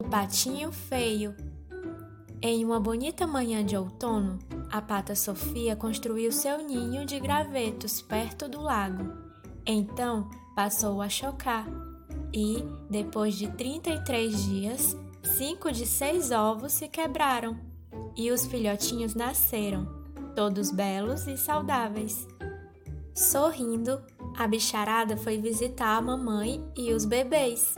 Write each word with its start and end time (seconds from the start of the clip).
O 0.00 0.04
patinho 0.04 0.70
feio. 0.70 1.34
Em 2.40 2.64
uma 2.64 2.78
bonita 2.78 3.26
manhã 3.26 3.66
de 3.66 3.76
outono, 3.76 4.38
a 4.70 4.80
pata 4.80 5.16
Sofia 5.16 5.74
construiu 5.74 6.30
seu 6.30 6.58
ninho 6.58 7.04
de 7.04 7.18
gravetos 7.18 8.00
perto 8.00 8.48
do 8.48 8.60
lago. 8.60 9.12
Então 9.66 10.30
passou 10.54 11.02
a 11.02 11.08
chocar 11.08 11.66
e, 12.32 12.64
depois 12.88 13.34
de 13.34 13.48
33 13.48 14.44
dias, 14.44 14.96
cinco 15.24 15.72
de 15.72 15.84
seis 15.84 16.30
ovos 16.30 16.74
se 16.74 16.86
quebraram 16.86 17.58
e 18.16 18.30
os 18.30 18.46
filhotinhos 18.46 19.16
nasceram, 19.16 19.84
todos 20.36 20.70
belos 20.70 21.26
e 21.26 21.36
saudáveis. 21.36 22.24
Sorrindo, 23.12 24.00
a 24.36 24.46
bicharada 24.46 25.16
foi 25.16 25.38
visitar 25.38 25.96
a 25.96 26.00
mamãe 26.00 26.64
e 26.76 26.92
os 26.92 27.04
bebês. 27.04 27.74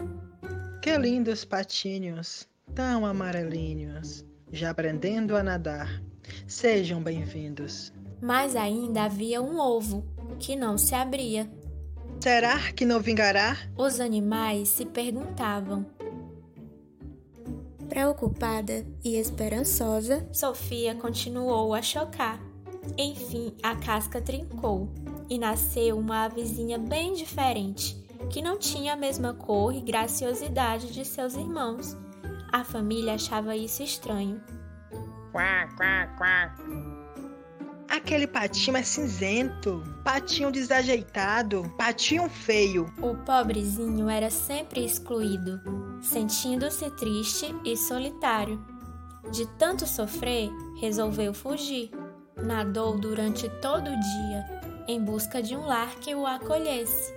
Que 0.81 0.97
lindos 0.97 1.45
patinhos, 1.45 2.49
tão 2.75 3.05
amarelinhos, 3.05 4.25
já 4.51 4.71
aprendendo 4.71 5.37
a 5.37 5.43
nadar. 5.43 6.03
Sejam 6.47 7.03
bem-vindos. 7.03 7.93
Mas 8.19 8.57
ainda 8.57 9.03
havia 9.03 9.43
um 9.43 9.59
ovo 9.59 10.03
que 10.39 10.57
não 10.57 10.79
se 10.79 10.95
abria. 10.95 11.51
Será 12.19 12.73
que 12.73 12.87
não 12.87 12.99
vingará? 12.99 13.59
Os 13.77 14.01
animais 14.01 14.71
se 14.71 14.87
perguntavam. 14.87 15.85
Preocupada 17.87 18.87
e 19.05 19.17
esperançosa, 19.17 20.27
Sofia 20.33 20.95
continuou 20.95 21.75
a 21.75 21.83
chocar. 21.83 22.41
Enfim, 22.97 23.53
a 23.63 23.77
casca 23.77 24.19
trincou 24.23 24.89
e 25.29 25.39
nasceu 25.39 25.99
uma 25.99 26.25
avezinha 26.25 26.79
bem 26.79 27.13
diferente, 27.13 28.00
que 28.29 28.43
não 28.43 28.59
tinha 28.59 28.93
a 28.93 28.97
mesma 28.97 29.33
cor 29.35 29.75
e 29.75 29.81
graciosidade 29.81 30.93
de 30.93 31.05
seus 31.05 31.35
irmãos. 31.35 31.97
A 32.53 32.65
família 32.65 33.15
achava 33.15 33.57
isso 33.57 33.83
estranho. 33.83 34.41
Quá, 35.33 35.69
quá, 35.77 36.07
quá. 36.19 36.55
Aquele 37.89 38.27
patinho 38.27 38.77
é 38.77 38.83
cinzento, 38.85 39.83
patinho 40.05 40.53
desajeitado, 40.53 41.73
patinho 41.77 42.29
feio. 42.29 42.93
O 43.03 43.17
pobrezinho 43.17 44.09
era 44.09 44.31
sempre 44.31 44.85
excluído, 44.85 45.61
sentindo-se 46.01 46.89
triste 46.97 47.53
e 47.65 47.77
solitário. 47.77 48.65
De 49.33 49.45
tanto 49.59 49.87
sofrer, 49.87 50.51
resolveu 50.81 51.35
fugir. 51.35 51.91
Nadou 52.37 52.97
durante 52.97 53.49
todo 53.61 53.89
o 53.89 54.01
dia, 54.01 54.63
em 54.87 55.03
busca 55.05 55.43
de 55.43 55.57
um 55.57 55.67
lar 55.67 55.97
que 55.97 56.15
o 56.15 56.27
acolhesse. 56.27 57.13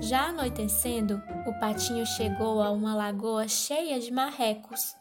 Já 0.00 0.28
anoitecendo, 0.28 1.22
o 1.46 1.52
patinho 1.60 2.06
chegou 2.06 2.62
a 2.62 2.70
uma 2.70 2.94
lagoa 2.94 3.46
cheia 3.46 4.00
de 4.00 4.10
marrecos. 4.10 4.94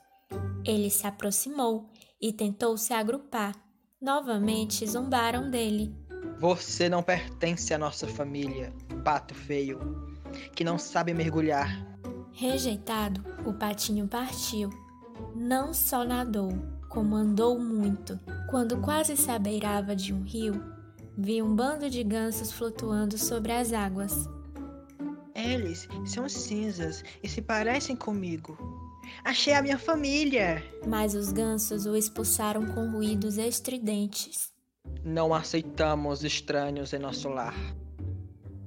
Ele 0.66 0.90
se 0.90 1.08
aproximou 1.08 1.90
e 2.22 2.34
tentou 2.34 2.78
se 2.78 2.94
agrupar. 2.94 3.56
Novamente 4.02 4.86
zombaram 4.86 5.50
dele. 5.50 5.96
Você 6.38 6.90
não 6.90 7.02
pertence 7.02 7.74
à 7.74 7.78
nossa 7.78 8.08
família, 8.08 8.74
pato 9.04 9.34
feio, 9.34 9.80
que 10.54 10.66
não 10.66 10.78
sabe 10.78 11.14
mergulhar. 11.14 11.70
Rejeitado, 12.34 13.24
o 13.46 13.54
patinho 13.54 14.08
partiu. 14.08 14.70
Não 15.34 15.74
só 15.74 16.04
nadou, 16.04 16.52
como 16.90 17.16
andou 17.16 17.58
muito. 17.58 18.20
Quando 18.50 18.82
quase 18.82 19.16
se 19.16 19.32
abeirava 19.32 19.96
de 19.96 20.14
um 20.14 20.24
rio, 20.24 20.62
viu 21.18 21.46
um 21.46 21.56
bando 21.56 21.90
de 21.90 22.04
gansos 22.04 22.52
flutuando 22.52 23.18
sobre 23.18 23.52
as 23.54 23.72
águas. 23.72 24.28
Eles 25.40 25.88
são 26.06 26.28
cinzas 26.28 27.04
e 27.24 27.30
se 27.30 27.42
parecem 27.42 27.96
comigo. 27.96 28.58
Achei 29.24 29.54
a 29.54 29.62
minha 29.62 29.78
família! 29.78 30.62
Mas 30.86 31.16
os 31.16 31.32
gansos 31.32 31.86
o 31.86 31.96
expulsaram 31.96 32.66
com 32.68 32.92
ruídos 32.92 33.38
estridentes. 33.38 34.52
Não 35.04 35.34
aceitamos 35.34 36.24
estranhos 36.24 36.92
em 36.94 37.00
nosso 37.00 37.30
lar. 37.30 37.56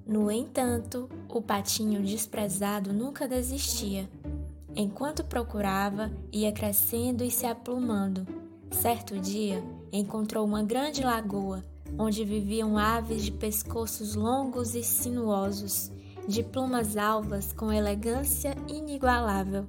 No 0.06 0.30
entanto, 0.30 1.08
o 1.28 1.42
patinho 1.42 2.02
desprezado 2.02 2.92
nunca 2.92 3.28
desistia. 3.28 4.08
Enquanto 4.74 5.24
procurava, 5.24 6.10
ia 6.32 6.52
crescendo 6.52 7.22
e 7.22 7.30
se 7.30 7.44
aplumando. 7.44 8.26
Certo 8.70 9.18
dia, 9.18 9.62
encontrou 9.92 10.46
uma 10.46 10.62
grande 10.62 11.02
lagoa, 11.02 11.62
onde 11.98 12.24
viviam 12.24 12.78
aves 12.78 13.22
de 13.24 13.32
pescoços 13.32 14.14
longos 14.14 14.74
e 14.74 14.82
sinuosos 14.82 15.92
de 16.26 16.42
plumas 16.42 16.96
alvas 16.96 17.52
com 17.52 17.72
elegância 17.72 18.54
inigualável. 18.68 19.66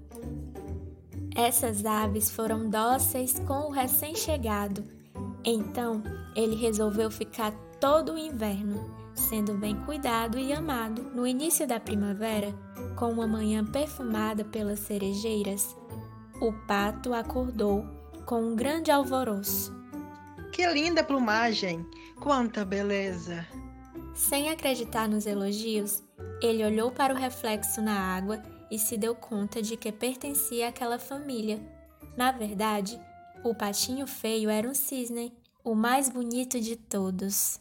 Essas 1.36 1.84
aves 1.86 2.30
foram 2.30 2.70
dóceis 2.70 3.40
com 3.40 3.68
o 3.68 3.72
recém-chegado. 3.72 4.84
Então 5.44 6.04
ele 6.36 6.56
resolveu 6.56 7.10
ficar 7.10 7.52
todo 7.80 8.14
o 8.14 8.18
inverno, 8.18 8.90
sendo 9.14 9.56
bem 9.56 9.76
cuidado 9.84 10.38
e 10.38 10.54
amado. 10.54 11.02
No 11.14 11.26
início 11.26 11.68
da 11.68 11.80
primavera, 11.80 12.54
com 12.96 13.12
uma 13.12 13.28
manhã 13.28 13.66
perfumada 13.66 14.46
pelas 14.46 14.80
cerejeiras, 14.80 15.76
o 16.40 16.54
pato 16.68 17.14
acordou 17.14 17.84
com 18.26 18.42
um 18.42 18.56
grande 18.56 18.92
alvoroço. 18.92 19.74
Que 20.52 20.68
linda 20.68 21.04
plumagem! 21.04 21.86
Quanta 22.20 22.64
beleza! 22.64 23.46
Sem 24.14 24.50
acreditar 24.50 25.10
nos 25.10 25.26
elogios, 25.26 26.04
ele 26.42 26.64
olhou 26.64 26.92
para 26.92 27.14
o 27.14 27.18
reflexo 27.18 27.82
na 27.82 28.00
água 28.00 28.42
e 28.70 28.78
se 28.78 28.96
deu 28.96 29.16
conta 29.16 29.62
de 29.62 29.76
que 29.76 29.92
pertencia 29.92 30.70
àquela 30.70 31.00
família. 31.00 31.60
Na 32.16 32.32
verdade, 32.32 33.00
o 33.44 33.56
patinho 33.56 34.06
feio 34.06 34.50
era 34.50 34.70
um 34.70 34.74
cisne, 34.74 35.34
o 35.64 35.74
mais 35.74 36.10
bonito 36.10 36.60
de 36.60 36.76
todos. 36.76 37.60